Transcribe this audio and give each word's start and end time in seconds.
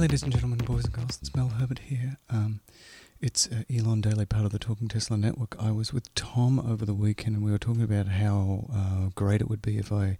ladies 0.00 0.22
and 0.22 0.32
gentlemen, 0.32 0.56
boys 0.56 0.84
and 0.84 0.94
girls, 0.94 1.18
it's 1.20 1.36
Mel 1.36 1.50
Herbert 1.50 1.80
here. 1.80 2.16
Um, 2.30 2.60
it's 3.20 3.46
uh, 3.48 3.64
Elon 3.70 4.00
Daily, 4.00 4.24
part 4.24 4.46
of 4.46 4.50
the 4.50 4.58
Talking 4.58 4.88
Tesla 4.88 5.18
Network. 5.18 5.54
I 5.60 5.72
was 5.72 5.92
with 5.92 6.14
Tom 6.14 6.58
over 6.58 6.86
the 6.86 6.94
weekend 6.94 7.36
and 7.36 7.44
we 7.44 7.50
were 7.50 7.58
talking 7.58 7.82
about 7.82 8.06
how 8.06 8.70
uh, 8.74 9.10
great 9.14 9.42
it 9.42 9.50
would 9.50 9.60
be 9.60 9.76
if 9.76 9.92
I 9.92 10.16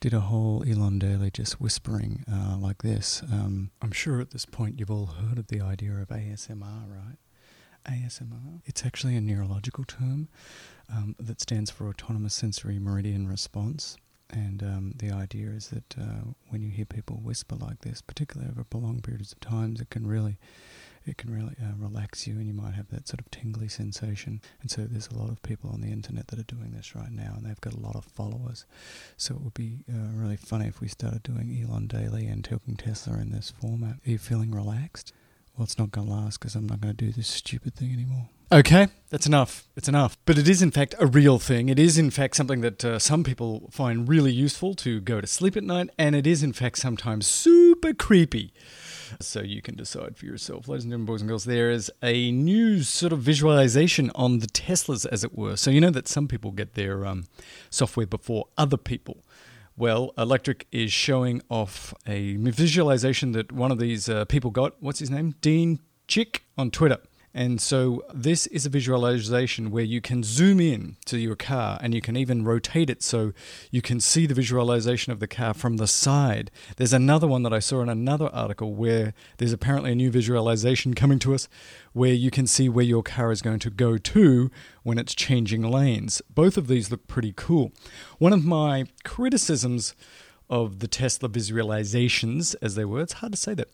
did 0.00 0.14
a 0.14 0.18
whole 0.18 0.64
Elon 0.68 0.98
Daily 0.98 1.30
just 1.30 1.60
whispering 1.60 2.24
uh, 2.28 2.56
like 2.58 2.82
this. 2.82 3.22
Um, 3.32 3.70
I'm 3.80 3.92
sure 3.92 4.20
at 4.20 4.32
this 4.32 4.46
point 4.46 4.80
you've 4.80 4.90
all 4.90 5.06
heard 5.06 5.38
of 5.38 5.46
the 5.46 5.60
idea 5.60 5.92
of 5.92 6.08
ASMR, 6.08 6.82
right? 6.88 7.18
ASMR. 7.88 8.62
It's 8.64 8.84
actually 8.84 9.14
a 9.14 9.20
neurological 9.20 9.84
term 9.84 10.26
um, 10.92 11.14
that 11.20 11.40
stands 11.40 11.70
for 11.70 11.86
Autonomous 11.86 12.34
Sensory 12.34 12.80
Meridian 12.80 13.28
Response. 13.28 13.96
And 14.34 14.62
um, 14.62 14.92
the 14.96 15.12
idea 15.12 15.50
is 15.50 15.68
that 15.68 15.96
uh, 15.96 16.32
when 16.48 16.60
you 16.60 16.70
hear 16.70 16.84
people 16.84 17.20
whisper 17.22 17.54
like 17.54 17.80
this, 17.82 18.02
particularly 18.02 18.50
over 18.50 18.64
prolonged 18.64 19.04
periods 19.04 19.32
of 19.32 19.38
times, 19.38 19.80
it 19.80 19.90
can 19.90 20.06
really, 20.06 20.38
it 21.06 21.18
can 21.18 21.32
really 21.32 21.54
uh, 21.62 21.74
relax 21.78 22.26
you, 22.26 22.34
and 22.34 22.48
you 22.48 22.52
might 22.52 22.74
have 22.74 22.88
that 22.88 23.06
sort 23.06 23.20
of 23.20 23.30
tingly 23.30 23.68
sensation. 23.68 24.40
And 24.60 24.70
so 24.70 24.86
there's 24.86 25.08
a 25.08 25.16
lot 25.16 25.30
of 25.30 25.40
people 25.42 25.70
on 25.70 25.82
the 25.82 25.92
internet 25.92 26.26
that 26.28 26.40
are 26.40 26.54
doing 26.56 26.72
this 26.72 26.96
right 26.96 27.12
now, 27.12 27.34
and 27.36 27.46
they've 27.46 27.60
got 27.60 27.74
a 27.74 27.80
lot 27.80 27.94
of 27.94 28.04
followers. 28.04 28.66
So 29.16 29.34
it 29.34 29.40
would 29.40 29.54
be 29.54 29.84
uh, 29.88 30.10
really 30.12 30.36
funny 30.36 30.66
if 30.66 30.80
we 30.80 30.88
started 30.88 31.22
doing 31.22 31.56
Elon 31.62 31.86
Daily 31.86 32.26
and 32.26 32.44
Talking 32.44 32.76
Tesla 32.76 33.18
in 33.18 33.30
this 33.30 33.52
format. 33.60 33.96
Are 34.04 34.10
you 34.10 34.18
feeling 34.18 34.50
relaxed? 34.50 35.12
Well, 35.56 35.64
it's 35.64 35.78
not 35.78 35.92
going 35.92 36.08
to 36.08 36.12
last 36.12 36.40
because 36.40 36.56
I'm 36.56 36.66
not 36.66 36.80
going 36.80 36.96
to 36.96 37.04
do 37.04 37.12
this 37.12 37.28
stupid 37.28 37.76
thing 37.76 37.92
anymore. 37.92 38.28
Okay, 38.54 38.86
that's 39.10 39.26
enough. 39.26 39.66
It's 39.74 39.88
enough. 39.88 40.16
But 40.26 40.38
it 40.38 40.48
is, 40.48 40.62
in 40.62 40.70
fact, 40.70 40.94
a 41.00 41.06
real 41.06 41.40
thing. 41.40 41.68
It 41.68 41.76
is, 41.80 41.98
in 41.98 42.12
fact, 42.12 42.36
something 42.36 42.60
that 42.60 42.84
uh, 42.84 43.00
some 43.00 43.24
people 43.24 43.68
find 43.72 44.08
really 44.08 44.30
useful 44.30 44.74
to 44.74 45.00
go 45.00 45.20
to 45.20 45.26
sleep 45.26 45.56
at 45.56 45.64
night, 45.64 45.90
and 45.98 46.14
it 46.14 46.24
is, 46.24 46.44
in 46.44 46.52
fact, 46.52 46.78
sometimes 46.78 47.26
super 47.26 47.92
creepy. 47.92 48.52
So 49.18 49.40
you 49.40 49.60
can 49.60 49.74
decide 49.74 50.16
for 50.16 50.26
yourself. 50.26 50.68
Ladies 50.68 50.84
and 50.84 50.92
gentlemen, 50.92 51.06
boys 51.06 51.20
and 51.20 51.28
girls, 51.28 51.46
there 51.46 51.72
is 51.72 51.90
a 52.00 52.30
new 52.30 52.84
sort 52.84 53.12
of 53.12 53.18
visualization 53.18 54.12
on 54.14 54.38
the 54.38 54.46
Teslas, 54.46 55.04
as 55.10 55.24
it 55.24 55.36
were. 55.36 55.56
So 55.56 55.72
you 55.72 55.80
know 55.80 55.90
that 55.90 56.06
some 56.06 56.28
people 56.28 56.52
get 56.52 56.74
their 56.74 57.04
um, 57.04 57.26
software 57.70 58.06
before 58.06 58.46
other 58.56 58.76
people. 58.76 59.24
Well, 59.76 60.12
Electrek 60.16 60.62
is 60.70 60.92
showing 60.92 61.42
off 61.48 61.92
a 62.06 62.36
visualization 62.36 63.32
that 63.32 63.50
one 63.50 63.72
of 63.72 63.80
these 63.80 64.08
uh, 64.08 64.26
people 64.26 64.52
got. 64.52 64.80
What's 64.80 65.00
his 65.00 65.10
name? 65.10 65.34
Dean 65.40 65.80
Chick 66.06 66.44
on 66.56 66.70
Twitter. 66.70 66.98
And 67.36 67.60
so 67.60 68.04
this 68.14 68.46
is 68.46 68.64
a 68.64 68.70
visualization 68.70 69.72
where 69.72 69.82
you 69.82 70.00
can 70.00 70.22
zoom 70.22 70.60
in 70.60 70.96
to 71.06 71.18
your 71.18 71.34
car 71.34 71.80
and 71.82 71.92
you 71.92 72.00
can 72.00 72.16
even 72.16 72.44
rotate 72.44 72.88
it 72.88 73.02
so 73.02 73.32
you 73.72 73.82
can 73.82 73.98
see 73.98 74.26
the 74.26 74.34
visualization 74.34 75.12
of 75.12 75.18
the 75.18 75.26
car 75.26 75.52
from 75.52 75.78
the 75.78 75.88
side. 75.88 76.52
There's 76.76 76.92
another 76.92 77.26
one 77.26 77.42
that 77.42 77.52
I 77.52 77.58
saw 77.58 77.80
in 77.80 77.88
another 77.88 78.28
article 78.32 78.74
where 78.74 79.14
there's 79.38 79.52
apparently 79.52 79.90
a 79.90 79.96
new 79.96 80.12
visualization 80.12 80.94
coming 80.94 81.18
to 81.20 81.34
us 81.34 81.48
where 81.92 82.12
you 82.12 82.30
can 82.30 82.46
see 82.46 82.68
where 82.68 82.84
your 82.84 83.02
car 83.02 83.32
is 83.32 83.42
going 83.42 83.58
to 83.60 83.70
go 83.70 83.98
to 83.98 84.50
when 84.84 84.98
it's 84.98 85.14
changing 85.14 85.62
lanes. 85.62 86.22
Both 86.32 86.56
of 86.56 86.68
these 86.68 86.92
look 86.92 87.08
pretty 87.08 87.34
cool. 87.36 87.72
One 88.18 88.32
of 88.32 88.44
my 88.44 88.86
criticisms 89.02 89.96
of 90.48 90.78
the 90.78 90.88
Tesla 90.88 91.28
visualizations, 91.28 92.54
as 92.62 92.76
they 92.76 92.84
were, 92.84 93.00
it's 93.00 93.14
hard 93.14 93.32
to 93.32 93.38
say 93.38 93.54
that, 93.54 93.68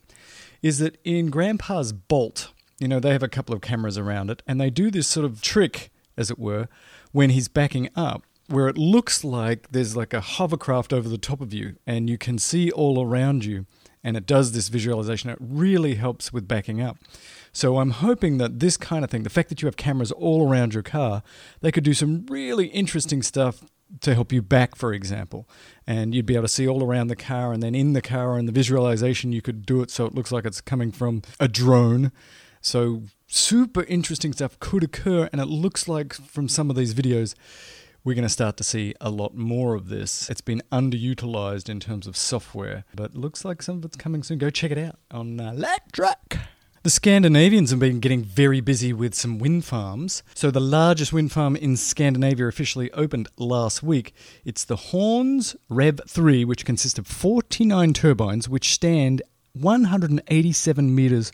is 0.62 0.78
that 0.78 0.98
in 1.04 1.28
Grandpa's 1.28 1.92
Bolt, 1.92 2.52
you 2.80 2.88
know, 2.88 2.98
they 2.98 3.12
have 3.12 3.22
a 3.22 3.28
couple 3.28 3.54
of 3.54 3.60
cameras 3.60 3.96
around 3.96 4.30
it, 4.30 4.42
and 4.46 4.60
they 4.60 4.70
do 4.70 4.90
this 4.90 5.06
sort 5.06 5.26
of 5.26 5.40
trick, 5.40 5.92
as 6.16 6.30
it 6.30 6.38
were, 6.38 6.66
when 7.12 7.30
he's 7.30 7.46
backing 7.46 7.90
up, 7.94 8.24
where 8.48 8.66
it 8.66 8.76
looks 8.76 9.22
like 9.22 9.70
there's 9.70 9.96
like 9.96 10.12
a 10.12 10.20
hovercraft 10.20 10.92
over 10.92 11.08
the 11.08 11.18
top 11.18 11.40
of 11.40 11.54
you, 11.54 11.76
and 11.86 12.10
you 12.10 12.18
can 12.18 12.38
see 12.38 12.70
all 12.70 13.04
around 13.04 13.44
you, 13.44 13.66
and 14.02 14.16
it 14.16 14.26
does 14.26 14.52
this 14.52 14.68
visualization. 14.68 15.30
It 15.30 15.38
really 15.38 15.96
helps 15.96 16.32
with 16.32 16.48
backing 16.48 16.80
up. 16.80 16.96
So 17.52 17.78
I'm 17.78 17.90
hoping 17.90 18.38
that 18.38 18.58
this 18.58 18.76
kind 18.76 19.04
of 19.04 19.10
thing, 19.10 19.24
the 19.24 19.30
fact 19.30 19.50
that 19.50 19.60
you 19.60 19.66
have 19.66 19.76
cameras 19.76 20.10
all 20.10 20.48
around 20.48 20.72
your 20.72 20.82
car, 20.82 21.22
they 21.60 21.70
could 21.70 21.84
do 21.84 21.94
some 21.94 22.24
really 22.26 22.66
interesting 22.68 23.22
stuff 23.22 23.62
to 24.00 24.14
help 24.14 24.32
you 24.32 24.40
back, 24.40 24.76
for 24.76 24.94
example. 24.94 25.48
And 25.86 26.14
you'd 26.14 26.26
be 26.26 26.34
able 26.34 26.44
to 26.44 26.48
see 26.48 26.66
all 26.66 26.82
around 26.82 27.08
the 27.08 27.16
car, 27.16 27.52
and 27.52 27.62
then 27.62 27.74
in 27.74 27.92
the 27.92 28.00
car, 28.00 28.38
and 28.38 28.48
the 28.48 28.52
visualization, 28.52 29.32
you 29.32 29.42
could 29.42 29.66
do 29.66 29.82
it 29.82 29.90
so 29.90 30.06
it 30.06 30.14
looks 30.14 30.32
like 30.32 30.46
it's 30.46 30.60
coming 30.60 30.92
from 30.92 31.22
a 31.38 31.48
drone. 31.48 32.12
So, 32.60 33.02
super 33.26 33.84
interesting 33.84 34.32
stuff 34.32 34.58
could 34.60 34.84
occur, 34.84 35.28
and 35.32 35.40
it 35.40 35.46
looks 35.46 35.88
like 35.88 36.12
from 36.12 36.46
some 36.48 36.68
of 36.68 36.76
these 36.76 36.92
videos, 36.94 37.34
we're 38.04 38.14
going 38.14 38.22
to 38.22 38.28
start 38.28 38.56
to 38.58 38.64
see 38.64 38.94
a 39.00 39.10
lot 39.10 39.34
more 39.34 39.74
of 39.74 39.88
this. 39.88 40.28
It's 40.28 40.40
been 40.40 40.62
underutilized 40.70 41.68
in 41.68 41.80
terms 41.80 42.06
of 42.06 42.16
software, 42.16 42.84
but 42.94 43.14
looks 43.14 43.44
like 43.44 43.62
some 43.62 43.78
of 43.78 43.84
it's 43.86 43.96
coming 43.96 44.22
soon. 44.22 44.38
Go 44.38 44.50
check 44.50 44.70
it 44.70 44.78
out 44.78 44.98
on 45.10 45.40
uh, 45.40 45.52
Electrek. 45.52 46.40
The 46.82 46.90
Scandinavians 46.90 47.70
have 47.70 47.78
been 47.80 48.00
getting 48.00 48.24
very 48.24 48.62
busy 48.62 48.94
with 48.94 49.14
some 49.14 49.38
wind 49.38 49.66
farms. 49.66 50.22
So, 50.34 50.50
the 50.50 50.60
largest 50.60 51.12
wind 51.12 51.32
farm 51.32 51.56
in 51.56 51.76
Scandinavia 51.76 52.46
officially 52.46 52.90
opened 52.92 53.28
last 53.38 53.82
week. 53.82 54.14
It's 54.44 54.64
the 54.64 54.76
Horns 54.76 55.56
Rev 55.68 56.00
3, 56.08 56.44
which 56.44 56.64
consists 56.64 56.98
of 56.98 57.06
49 57.06 57.92
turbines, 57.92 58.48
which 58.48 58.72
stand 58.72 59.22
187 59.52 60.94
meters 60.94 61.32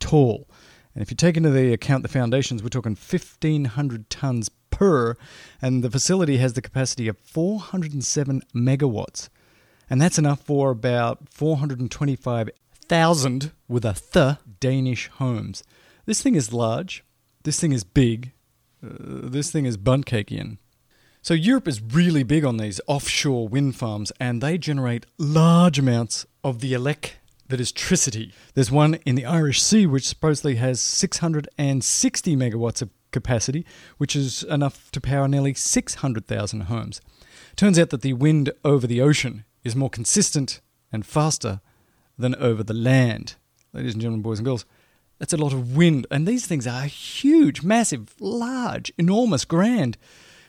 tall. 0.00 0.48
And 0.98 1.02
if 1.04 1.12
you 1.12 1.16
take 1.16 1.36
into 1.36 1.50
the 1.50 1.72
account 1.72 2.02
the 2.02 2.08
foundations, 2.08 2.60
we're 2.60 2.70
talking 2.70 2.96
1,500 2.96 4.10
tons 4.10 4.50
per, 4.70 5.14
and 5.62 5.84
the 5.84 5.90
facility 5.92 6.38
has 6.38 6.54
the 6.54 6.60
capacity 6.60 7.06
of 7.06 7.16
407 7.18 8.42
megawatts. 8.52 9.28
And 9.88 10.02
that's 10.02 10.18
enough 10.18 10.40
for 10.40 10.72
about 10.72 11.28
425,000 11.30 13.52
with 13.68 13.84
a 13.84 13.92
th 13.92 14.38
Danish 14.58 15.06
homes. 15.06 15.62
This 16.04 16.20
thing 16.20 16.34
is 16.34 16.52
large. 16.52 17.04
This 17.44 17.60
thing 17.60 17.70
is 17.70 17.84
big. 17.84 18.32
Uh, 18.82 19.30
this 19.30 19.52
thing 19.52 19.66
is 19.66 19.78
buntcakian. 19.78 20.58
So 21.22 21.32
Europe 21.32 21.68
is 21.68 21.80
really 21.80 22.24
big 22.24 22.44
on 22.44 22.56
these 22.56 22.80
offshore 22.88 23.46
wind 23.46 23.76
farms, 23.76 24.10
and 24.18 24.42
they 24.42 24.58
generate 24.58 25.06
large 25.16 25.78
amounts 25.78 26.26
of 26.42 26.58
the 26.58 26.72
elec 26.72 27.17
that 27.48 27.60
is 27.60 27.72
tricity. 27.72 28.32
There's 28.54 28.70
one 28.70 28.94
in 29.06 29.14
the 29.14 29.24
Irish 29.26 29.62
Sea 29.62 29.86
which 29.86 30.06
supposedly 30.06 30.56
has 30.56 30.80
660 30.80 32.36
megawatts 32.36 32.82
of 32.82 32.90
capacity, 33.10 33.64
which 33.96 34.14
is 34.14 34.42
enough 34.44 34.90
to 34.92 35.00
power 35.00 35.28
nearly 35.28 35.54
600,000 35.54 36.60
homes. 36.62 37.00
Turns 37.56 37.78
out 37.78 37.90
that 37.90 38.02
the 38.02 38.12
wind 38.12 38.52
over 38.64 38.86
the 38.86 39.00
ocean 39.00 39.44
is 39.64 39.74
more 39.74 39.90
consistent 39.90 40.60
and 40.92 41.04
faster 41.04 41.60
than 42.18 42.34
over 42.36 42.62
the 42.62 42.74
land. 42.74 43.36
Ladies 43.72 43.94
and 43.94 44.02
gentlemen, 44.02 44.22
boys 44.22 44.38
and 44.38 44.46
girls, 44.46 44.64
that's 45.18 45.32
a 45.32 45.36
lot 45.36 45.52
of 45.52 45.76
wind. 45.76 46.06
And 46.10 46.26
these 46.26 46.46
things 46.46 46.66
are 46.66 46.84
huge, 46.84 47.62
massive, 47.62 48.14
large, 48.20 48.92
enormous, 48.98 49.44
grand, 49.44 49.96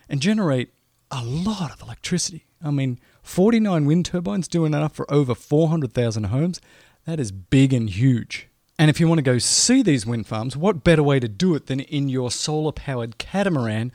and 0.08 0.22
generate 0.22 0.74
a 1.12 1.24
lot 1.24 1.72
of 1.72 1.82
electricity. 1.82 2.46
I 2.64 2.72
mean, 2.72 3.00
49 3.24 3.86
wind 3.86 4.06
turbines 4.06 4.48
doing 4.48 4.74
enough 4.74 4.94
for 4.94 5.12
over 5.12 5.34
400,000 5.34 6.26
homes. 6.26 6.60
That 7.06 7.20
is 7.20 7.32
big 7.32 7.74
and 7.74 7.90
huge. 7.90 8.48
And 8.78 8.90
if 8.90 9.00
you 9.00 9.08
want 9.08 9.18
to 9.20 9.24
go 9.24 9.40
see 9.40 9.84
these 9.84 10.06
wind 10.06 10.28
farms, 10.28 10.56
what 10.56 10.84
better 10.84 11.04
way 11.04 11.20
to 11.20 11.28
do 11.28 11.54
it 11.56 11.66
than 11.66 11.80
in 11.82 12.08
your 12.08 12.32
solar 12.32 12.72
powered 12.72 13.18
catamaran 13.18 13.92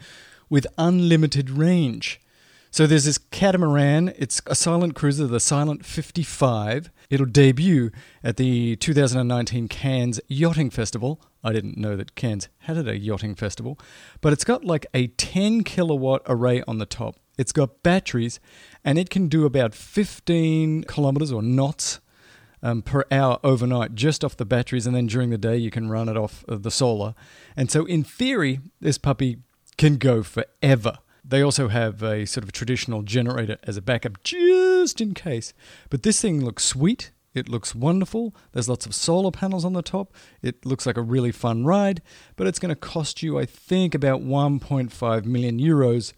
with 0.51 0.67
unlimited 0.77 1.49
range? 1.49 2.21
So 2.71 2.89
there's 2.89 3.05
this 3.05 3.19
catamaran, 3.19 4.13
it's 4.19 4.43
a 4.47 4.55
silent 4.57 4.97
cruiser, 4.97 5.29
the 5.29 5.39
Silent 5.39 5.87
55. 5.87 6.91
It'll 7.09 7.25
debut 7.25 7.93
at 8.25 8.37
the 8.37 8.75
2019 8.77 9.69
Cannes 9.69 10.21
Yachting 10.29 10.71
Festival. 10.71 11.21
I 11.45 11.53
didn't 11.53 11.77
know 11.77 11.95
that 11.95 12.17
Cannes 12.17 12.49
had 12.59 12.77
a 12.89 12.99
yachting 12.99 13.37
festival, 13.37 13.79
but 14.21 14.33
it's 14.33 14.45
got 14.45 14.65
like 14.65 14.87
a 14.93 15.07
10 15.07 15.63
kilowatt 15.63 16.23
array 16.27 16.63
on 16.67 16.79
the 16.79 16.87
top. 16.87 17.17
It's 17.39 17.53
got 17.53 17.83
batteries 17.83 18.41
and 18.85 18.99
it 18.99 19.09
can 19.09 19.29
do 19.29 19.45
about 19.45 19.75
15 19.75 20.85
kilometers 20.85 21.31
or 21.31 21.43
knots 21.43 22.01
um, 22.65 22.81
per 22.81 23.05
hour 23.13 23.39
overnight 23.45 23.95
just 23.95 24.25
off 24.25 24.37
the 24.37 24.47
batteries, 24.47 24.87
and 24.87 24.97
then 24.97 25.07
during 25.07 25.29
the 25.31 25.39
day 25.39 25.57
you 25.57 25.71
can 25.71 25.91
run 25.91 26.09
it 26.09 26.17
off 26.17 26.45
of 26.49 26.63
the 26.63 26.71
solar. 26.71 27.15
And 27.57 27.71
so, 27.71 27.85
in 27.85 28.03
theory, 28.03 28.59
this 28.81 28.99
puppy 28.99 29.37
can 29.77 29.97
go 29.97 30.23
forever. 30.23 30.99
They 31.23 31.43
also 31.43 31.69
have 31.69 32.03
a 32.03 32.25
sort 32.25 32.43
of 32.43 32.53
traditional 32.53 33.03
generator 33.03 33.59
as 33.65 33.77
a 33.77 33.83
backup 33.83 34.23
just 34.25 35.01
in 35.01 35.15
case. 35.15 35.53
But 35.91 36.03
this 36.03 36.21
thing 36.21 36.45
looks 36.45 36.65
sweet. 36.65 37.13
It 37.35 37.49
looks 37.49 37.75
wonderful. 37.75 38.35
There's 38.53 38.69
lots 38.69 38.87
of 38.87 38.95
solar 38.95 39.31
panels 39.31 39.65
on 39.65 39.73
the 39.75 39.83
top. 39.83 40.15
It 40.41 40.65
looks 40.65 40.87
like 40.87 40.97
a 40.97 41.03
really 41.03 41.33
fun 41.33 41.65
ride, 41.65 42.01
but 42.37 42.47
it's 42.47 42.59
going 42.59 42.71
to 42.71 42.81
cost 42.81 43.23
you, 43.23 43.39
I 43.39 43.45
think, 43.45 43.95
about 43.95 44.23
1.5 44.23 45.25
million 45.25 45.59
euros 45.59 46.13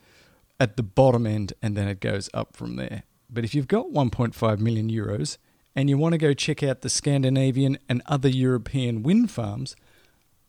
at 0.61 0.77
the 0.77 0.83
bottom 0.83 1.27
end, 1.27 1.55
and 1.61 1.77
then 1.77 1.89
it 1.89 2.01
goes 2.01 2.31
up 2.33 2.55
from 2.55 2.77
there. 2.77 3.03
But 3.29 3.45
if 3.45 3.55
you've 3.55 3.69
got 3.69 3.87
1.5 3.87 4.59
million 4.59 4.91
euros, 4.91 5.39
and 5.77 5.91
you 5.91 5.99
want 5.99 6.15
to 6.15 6.19
go 6.19 6.33
check 6.33 6.63
out 6.63 6.81
the 6.81 6.89
Scandinavian 6.89 7.79
and 7.89 8.03
other 8.07 8.31
European 8.31 9.03
wind 9.03 9.31
farms, 9.31 9.77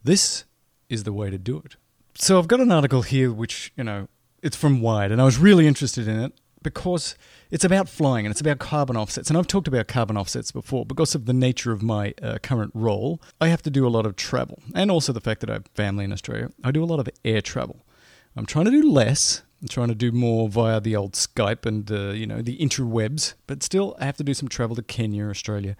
this 0.04 0.46
is 0.90 1.04
the 1.04 1.12
way 1.12 1.30
to 1.30 1.38
do 1.38 1.62
it. 1.64 1.76
So 2.16 2.40
I've 2.40 2.48
got 2.48 2.62
an 2.62 2.72
article 2.72 3.02
here 3.02 3.32
which, 3.32 3.74
you 3.76 3.84
know, 3.84 4.08
it's 4.42 4.56
from 4.56 4.82
Wired, 4.82 5.12
and 5.12 5.22
I 5.22 5.26
was 5.26 5.38
really 5.38 5.68
interested 5.68 6.08
in 6.08 6.20
it 6.20 6.34
because 6.64 7.16
it's 7.52 7.66
about 7.66 7.90
flying 7.90 8.26
and 8.26 8.32
it's 8.32 8.42
about 8.42 8.60
carbon 8.60 8.96
offsets. 8.96 9.30
And 9.30 9.38
I've 9.38 9.48
talked 9.48 9.68
about 9.68 9.88
carbon 9.88 10.18
offsets 10.18 10.52
before 10.52 10.86
because 10.86 11.14
of 11.14 11.26
the 11.26 11.34
nature 11.34 11.72
of 11.72 11.84
my 11.84 12.14
uh, 12.22 12.38
current 12.42 12.72
role. 12.74 13.22
I 13.42 13.50
have 13.50 13.62
to 13.64 13.70
do 13.70 13.86
a 13.86 13.90
lot 13.90 14.06
of 14.06 14.16
travel, 14.16 14.60
and 14.74 14.90
also 14.90 15.12
the 15.12 15.22
fact 15.22 15.42
that 15.42 15.50
I 15.50 15.54
have 15.54 15.68
family 15.76 16.06
in 16.06 16.14
Australia. 16.14 16.50
I 16.64 16.72
do 16.72 16.84
a 16.84 16.86
lot 16.86 17.00
of 17.00 17.10
air 17.26 17.42
travel. 17.42 17.86
I'm 18.36 18.46
trying 18.46 18.66
to 18.66 18.72
do 18.72 18.90
less. 18.90 19.44
I'm 19.62 19.68
trying 19.68 19.88
to 19.88 19.96
do 19.96 20.12
more 20.12 20.48
via 20.50 20.80
the 20.80 20.96
old 20.96 21.14
Skype 21.14 21.66
and 21.66 21.92
uh, 21.92 22.10
you 22.10 22.28
know 22.28 22.42
the 22.42 22.58
interwebs, 22.58 23.34
but 23.48 23.64
still 23.64 23.96
I 24.00 24.06
have 24.06 24.18
to 24.18 24.24
do 24.24 24.34
some 24.34 24.48
travel 24.48 24.76
to 24.76 24.84
Kenya, 24.84 25.28
Australia, 25.28 25.76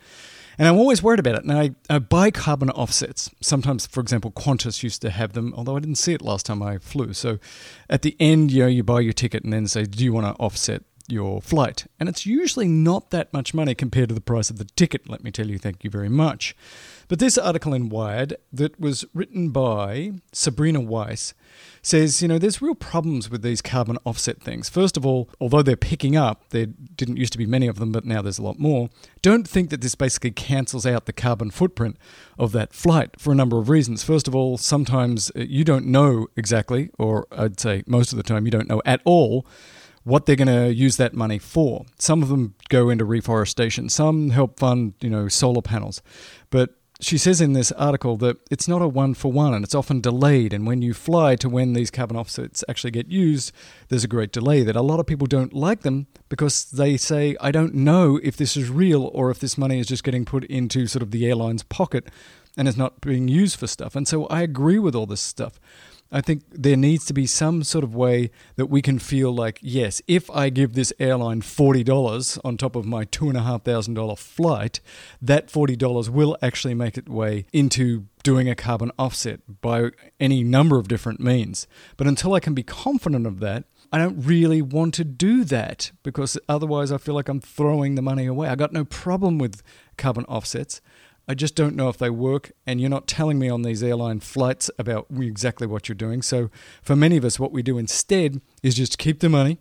and 0.58 0.68
I'm 0.68 0.78
always 0.78 1.04
worried 1.04 1.20
about 1.20 1.36
it. 1.36 1.44
And 1.44 1.54
I, 1.54 1.72
I 1.90 2.00
buy 2.00 2.32
carbon 2.32 2.72
offsets. 2.72 3.30
Sometimes, 3.42 3.86
for 3.86 4.02
example, 4.02 4.32
Qantas 4.32 4.82
used 4.82 5.02
to 5.04 5.12
have 5.12 5.34
them, 5.34 5.54
although 5.56 5.78
I 5.78 5.80
didn't 5.80 5.98
see 5.98 6.14
it 6.14 6.22
last 6.22 6.46
time 6.48 6.64
I 6.64 6.80
flew. 6.80 7.14
So 7.14 7.38
at 7.90 8.02
the 8.02 8.16
end, 8.20 8.52
you 8.52 8.64
know, 8.64 8.68
you 8.68 8.84
buy 8.84 9.02
your 9.02 9.14
ticket 9.14 9.44
and 9.44 9.54
then 9.54 9.68
say, 9.68 9.84
do 9.84 10.04
you 10.04 10.12
want 10.12 10.26
to 10.26 10.42
offset 10.42 10.84
your 11.08 11.42
flight. 11.42 11.88
And 12.00 12.10
it's 12.10 12.26
usually 12.26 12.68
not 12.68 13.12
that 13.12 13.32
much 13.32 13.54
money 13.54 13.74
compared 13.74 14.10
to 14.10 14.16
the 14.16 14.22
price 14.22 14.50
of 14.50 14.58
the 14.58 14.66
ticket, 14.66 15.10
let 15.10 15.24
me 15.24 15.32
tell 15.32 15.48
you, 15.48 15.58
thank 15.58 15.84
you 15.84 15.90
very 15.90 16.10
much. 16.10 16.56
But 17.08 17.20
this 17.20 17.38
article 17.38 17.74
in 17.74 17.88
Wired 17.88 18.36
that 18.52 18.78
was 18.80 19.06
written 19.14 19.50
by 19.50 20.12
Sabrina 20.34 20.82
Weiss 20.82 21.34
says, 21.82 22.22
you 22.22 22.28
know, 22.28 22.38
there's 22.38 22.62
real 22.62 22.76
problems 22.76 23.30
with 23.30 23.42
these 23.42 23.62
carbon 23.62 23.98
offset 24.06 24.42
things. 24.42 24.68
First 24.68 24.98
of 24.98 25.06
all, 25.06 25.30
although 25.40 25.62
they're 25.62 25.78
picking 25.78 26.18
up, 26.18 26.50
there 26.50 26.66
didn't 26.66 27.16
used 27.16 27.32
to 27.32 27.38
be 27.38 27.46
many 27.46 27.68
of 27.68 27.80
them, 27.80 27.94
but 27.94 28.04
now 28.04 28.22
there's 28.22 28.40
a 28.40 28.44
lot 28.44 28.60
more. 28.60 28.90
Don't 29.22 29.48
think 29.48 29.70
that 29.70 29.80
this 29.80 29.96
basically 29.96 30.32
cancels 30.32 30.86
out 30.86 31.06
the 31.06 31.14
carbon 31.14 31.50
footprint 31.50 31.96
of 32.38 32.52
that 32.52 32.74
flight 32.74 33.12
for 33.18 33.32
a 33.32 33.36
number 33.36 33.58
of 33.58 33.70
reasons. 33.70 34.04
First 34.04 34.28
of 34.28 34.36
all, 34.36 34.58
sometimes 34.58 35.32
uh, 35.34 35.40
you 35.40 35.64
don't 35.64 35.86
know 35.86 36.28
exactly, 36.36 36.90
or 37.00 37.26
I'd 37.32 37.60
say 37.60 37.84
most 37.88 38.12
of 38.12 38.18
the 38.18 38.24
time 38.24 38.44
you 38.44 38.52
don't 38.52 38.68
know 38.68 38.82
at 38.86 39.00
all 39.06 39.46
what 40.08 40.26
they're 40.26 40.38
going 40.38 40.48
to 40.48 40.74
use 40.74 40.96
that 40.98 41.14
money 41.14 41.38
for. 41.38 41.86
Some 42.00 42.24
of 42.24 42.30
them 42.30 42.56
go 42.70 42.90
into 42.90 43.04
reforestation, 43.04 43.90
some 43.90 44.30
help 44.30 44.58
fund, 44.58 44.94
you 45.02 45.10
know, 45.10 45.28
solar 45.28 45.62
panels. 45.62 46.02
But 46.50 46.76
she 47.00 47.18
says 47.18 47.42
in 47.42 47.54
this 47.54 47.74
article 47.74 48.16
that 48.18 48.38
it's 48.50 48.68
not 48.68 48.82
a 48.82 48.88
one 48.88 49.14
for 49.14 49.32
one 49.32 49.54
and 49.54 49.66
it's 49.66 49.76
often 49.76 50.00
delayed. 50.00 50.54
And 50.54 50.66
when 50.66 50.82
you 50.82 50.94
fly 50.94 51.36
to 51.36 51.50
when 51.50 51.74
these 51.74 51.92
carbon 51.92 52.16
offsets 52.16 52.64
actually 52.70 52.92
get 52.92 53.08
used, 53.08 53.52
there's 53.90 54.06
a 54.06 54.08
great 54.08 54.32
delay 54.32 54.64
that 54.64 54.78
a 54.78 54.82
lot 54.82 55.02
of 55.02 55.06
people 55.06 55.28
don't 55.28 55.54
like 55.54 55.82
them 55.82 56.08
because 56.30 56.72
they 56.72 56.96
say, 56.96 57.36
I 57.42 57.52
don't 57.52 57.76
know 57.76 58.18
if 58.24 58.38
this 58.38 58.56
is 58.56 58.70
real 58.70 59.12
or 59.14 59.30
if 59.30 59.40
this 59.40 59.58
money 59.58 59.80
is 59.80 59.88
just 59.88 60.06
getting 60.06 60.24
put 60.24 60.46
into 60.46 60.88
sort 60.88 61.04
of 61.04 61.12
the 61.12 61.28
airline's 61.28 61.64
pocket 61.64 62.08
and 62.56 62.68
is 62.68 62.78
not 62.78 63.02
being 63.02 63.28
used 63.28 63.60
for 63.60 63.68
stuff. 63.68 63.96
And 63.96 64.08
so 64.08 64.26
I 64.28 64.42
agree 64.42 64.80
with 64.80 64.96
all 64.96 65.06
this 65.06 65.22
stuff. 65.22 65.60
I 66.12 66.22
think 66.22 66.44
there 66.50 66.78
needs 66.78 67.06
to 67.06 67.14
be 67.14 67.26
some 67.26 67.64
sort 67.64 67.84
of 67.84 67.96
way 67.96 68.32
that 68.56 68.68
we 68.68 68.82
can 68.82 69.00
feel 69.00 69.34
like, 69.34 69.60
yes, 69.62 70.02
if 70.08 70.30
I 70.32 70.50
give 70.50 70.74
this 70.74 70.94
airline 71.00 71.42
$40 71.42 72.40
on 72.44 72.58
top 72.58 72.76
of 72.76 72.86
my 72.86 73.06
$2,500 73.06 74.18
flight, 74.18 74.80
that 75.22 75.48
$40 75.48 76.10
will 76.10 76.38
actually 76.42 76.74
make 76.74 76.98
its 76.98 77.10
way 77.10 77.46
into 77.52 78.06
doing 78.24 78.50
a 78.50 78.56
carbon 78.56 78.92
offset 78.98 79.40
by 79.62 79.90
any 80.20 80.44
number 80.44 80.78
of 80.78 80.88
different 80.88 81.20
means. 81.20 81.68
But 81.98 82.08
until 82.08 82.34
I 82.34 82.40
can 82.40 82.54
be 82.54 82.64
confident 82.64 83.26
of 83.26 83.40
that, 83.40 83.66
I 83.92 83.98
don't 83.98 84.22
really 84.22 84.62
want 84.62 84.94
to 84.96 85.06
do 85.06 85.46
that 85.46 85.92
because 86.04 86.38
otherwise 86.50 86.92
I 86.92 86.98
feel 86.98 87.16
like 87.16 87.30
I'm 87.30 87.40
throwing 87.40 87.96
the 87.96 88.02
money 88.02 88.26
away. 88.26 88.50
I 88.50 88.56
got 88.56 88.74
no 88.74 88.84
problem 88.84 89.38
with 89.38 89.62
carbon 89.98 90.26
offsets. 90.26 90.82
I 91.28 91.34
just 91.34 91.56
don't 91.56 91.76
know 91.76 91.90
if 91.90 91.98
they 91.98 92.10
work, 92.10 92.52
and 92.66 92.80
you're 92.80 92.90
not 92.90 93.08
telling 93.08 93.38
me 93.38 93.50
on 93.50 93.64
these 93.64 93.84
airline 93.84 94.22
flights 94.22 94.72
about 94.80 95.08
exactly 95.20 95.68
what 95.68 95.90
you're 95.90 95.96
doing. 95.96 96.22
So, 96.22 96.50
for 96.82 96.96
many 96.96 97.18
of 97.18 97.26
us, 97.26 97.40
what 97.40 97.52
we 97.52 97.62
do 97.62 97.78
instead 97.78 98.42
is 98.64 98.76
just 98.76 98.98
keep 98.98 99.20
the 99.20 99.30
money 99.30 99.60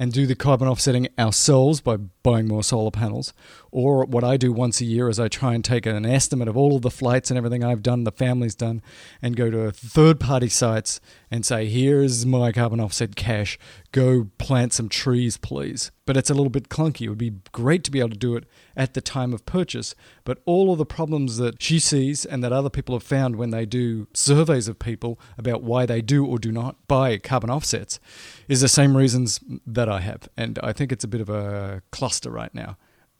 and 0.00 0.14
do 0.14 0.26
the 0.26 0.34
carbon 0.34 0.66
offsetting 0.66 1.08
ourselves 1.18 1.82
by 1.82 1.98
buying 2.22 2.48
more 2.48 2.64
solar 2.64 2.90
panels. 2.90 3.34
Or 3.70 4.04
what 4.04 4.24
I 4.24 4.38
do 4.38 4.50
once 4.50 4.80
a 4.80 4.84
year 4.86 5.08
is 5.10 5.20
I 5.20 5.28
try 5.28 5.54
and 5.54 5.62
take 5.62 5.84
an 5.84 6.06
estimate 6.06 6.48
of 6.48 6.56
all 6.56 6.74
of 6.74 6.82
the 6.82 6.90
flights 6.90 7.30
and 7.30 7.36
everything 7.36 7.62
I've 7.62 7.82
done, 7.82 8.04
the 8.04 8.10
family's 8.10 8.54
done, 8.54 8.82
and 9.20 9.36
go 9.36 9.50
to 9.50 9.70
third 9.70 10.18
party 10.18 10.48
sites 10.48 11.00
and 11.30 11.44
say, 11.44 11.66
here's 11.66 12.24
my 12.26 12.50
carbon 12.50 12.80
offset 12.80 13.14
cash. 13.14 13.58
Go 13.92 14.28
plant 14.38 14.72
some 14.72 14.88
trees, 14.88 15.36
please. 15.36 15.90
But 16.06 16.16
it's 16.16 16.30
a 16.30 16.34
little 16.34 16.50
bit 16.50 16.68
clunky. 16.68 17.02
It 17.02 17.08
would 17.10 17.18
be 17.18 17.34
great 17.52 17.84
to 17.84 17.90
be 17.90 18.00
able 18.00 18.10
to 18.10 18.16
do 18.16 18.34
it 18.34 18.44
at 18.76 18.94
the 18.94 19.00
time 19.00 19.32
of 19.32 19.46
purchase. 19.46 19.94
But 20.24 20.38
all 20.44 20.72
of 20.72 20.78
the 20.78 20.86
problems 20.86 21.36
that 21.36 21.62
she 21.62 21.78
sees 21.78 22.24
and 22.24 22.42
that 22.42 22.52
other 22.52 22.70
people 22.70 22.96
have 22.96 23.04
found 23.04 23.36
when 23.36 23.50
they 23.50 23.66
do 23.66 24.08
surveys 24.12 24.66
of 24.66 24.80
people 24.80 25.20
about 25.38 25.62
why 25.62 25.86
they 25.86 26.00
do 26.00 26.26
or 26.26 26.38
do 26.38 26.50
not 26.50 26.76
buy 26.88 27.18
carbon 27.18 27.50
offsets 27.50 28.00
is 28.48 28.60
the 28.60 28.68
same 28.68 28.96
reasons 28.96 29.38
that 29.64 29.88
I 29.90 30.00
have. 30.00 30.28
And 30.36 30.58
I 30.62 30.72
think 30.72 30.92
it's 30.92 31.04
a 31.04 31.08
bit 31.08 31.20
of 31.20 31.28
a 31.28 31.82
cluster 31.90 32.30
right 32.30 32.54
now. 32.54 32.76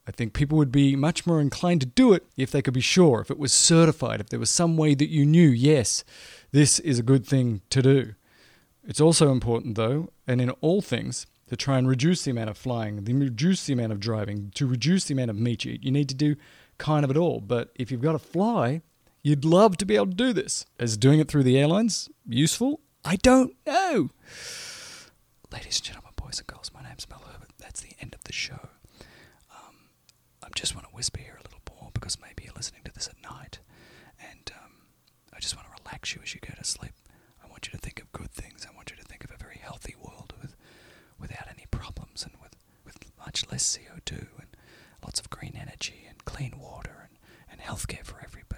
I 0.07 0.13
think 0.13 0.33
people 0.33 0.59
would 0.59 0.73
be 0.73 0.97
much 0.97 1.27
more 1.27 1.41
inclined 1.41 1.83
to 1.83 1.87
do 1.87 2.13
it 2.13 2.27
if 2.37 2.51
they 2.51 2.63
could 2.63 2.75
be 2.75 2.81
sure, 2.81 3.21
if 3.21 3.31
it 3.31 3.39
was 3.39 3.53
certified, 3.53 4.21
if 4.21 4.29
there 4.29 4.41
was 4.41 4.51
some 4.51 4.77
way 4.77 4.95
that 4.95 5.11
you 5.11 5.25
knew, 5.25 5.49
yes, 5.49 6.05
this 6.53 6.79
is 6.81 6.99
a 6.99 7.05
good 7.05 7.27
thing 7.27 7.61
to 7.71 7.83
do. 7.83 8.15
It's 8.83 9.01
also 9.01 9.31
important, 9.31 9.77
though, 9.77 10.11
and 10.27 10.41
in 10.41 10.51
all 10.63 10.81
things, 10.83 11.27
to 11.49 11.57
try 11.57 11.79
and 11.79 11.89
reduce 11.89 12.25
the 12.25 12.31
amount 12.31 12.51
of 12.51 12.57
flying, 12.57 13.05
to 13.05 13.15
reduce 13.15 13.67
the 13.67 13.73
amount 13.73 13.93
of 13.93 14.01
driving, 14.01 14.51
to 14.55 14.67
reduce 14.67 15.05
the 15.05 15.15
amount 15.15 15.31
of 15.31 15.37
meat 15.37 15.65
you 15.65 15.73
eat. 15.73 15.85
You 15.85 15.91
need 15.91 16.09
to 16.09 16.15
do 16.15 16.37
kind 16.79 17.05
of 17.05 17.11
it 17.11 17.17
all. 17.17 17.41
But 17.41 17.71
if 17.75 17.91
you've 17.91 18.01
got 18.01 18.13
to 18.13 18.19
fly, 18.19 18.83
you'd 19.23 19.45
love 19.45 19.77
to 19.79 19.85
be 19.85 19.97
able 19.97 20.07
to 20.07 20.15
do 20.15 20.33
this. 20.33 20.65
Is 20.79 20.97
doing 20.97 21.21
it 21.21 21.29
through 21.29 21.43
the 21.43 21.59
airlines 21.59 22.09
useful? 22.27 22.81
I 23.05 23.17
don't 23.17 23.55
know. 23.67 24.11
Ladies 25.53 25.79
and 25.79 25.85
gentlemen, 25.85 26.10
Voice 26.31 26.38
and 26.38 26.47
girls, 26.47 26.71
My 26.73 26.81
name's 26.85 27.09
Mel 27.11 27.25
Herbert. 27.27 27.50
That's 27.59 27.81
the 27.81 27.97
end 28.00 28.15
of 28.15 28.23
the 28.23 28.32
show. 28.32 28.69
Um, 29.50 29.88
I 30.44 30.47
just 30.55 30.77
want 30.77 30.87
to 30.87 30.94
whisper 30.94 31.19
here 31.19 31.37
a 31.41 31.43
little 31.43 31.59
more 31.75 31.91
because 31.93 32.21
maybe 32.21 32.44
you're 32.44 32.55
listening 32.55 32.82
to 32.85 32.93
this 32.93 33.09
at 33.09 33.21
night, 33.21 33.59
and 34.21 34.53
um, 34.62 34.71
I 35.35 35.41
just 35.41 35.56
want 35.56 35.67
to 35.67 35.82
relax 35.82 36.15
you 36.15 36.21
as 36.23 36.32
you 36.32 36.41
go 36.41 36.55
to 36.56 36.62
sleep. 36.62 36.93
I 37.44 37.49
want 37.49 37.67
you 37.67 37.73
to 37.73 37.79
think 37.79 38.00
of 38.00 38.12
good 38.12 38.31
things. 38.31 38.65
I 38.65 38.73
want 38.77 38.93
you 38.93 38.97
to 38.97 39.03
think 39.03 39.25
of 39.25 39.32
a 39.32 39.43
very 39.43 39.59
healthy 39.61 39.97
world 40.00 40.32
with, 40.41 40.55
without 41.19 41.49
any 41.50 41.67
problems 41.73 42.23
and 42.23 42.35
with, 42.41 42.55
with 42.85 42.99
much 43.19 43.50
less 43.50 43.76
CO2 43.76 44.12
and 44.38 44.56
lots 45.03 45.19
of 45.19 45.31
green 45.31 45.59
energy 45.61 46.06
and 46.09 46.25
clean 46.25 46.61
water 46.61 47.09
and, 47.09 47.19
and 47.50 47.61
healthcare 47.61 48.05
for 48.05 48.21
everybody 48.23 48.50